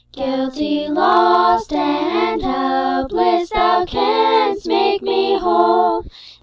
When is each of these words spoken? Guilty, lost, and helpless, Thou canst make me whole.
Guilty, 0.11 0.87
lost, 0.87 1.71
and 1.71 2.41
helpless, 2.41 3.51
Thou 3.51 3.85
canst 3.85 4.67
make 4.67 5.03
me 5.03 5.37
whole. 5.37 6.03